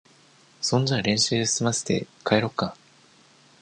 [0.61, 2.75] そんじゃ練習すませて、帰ろっか。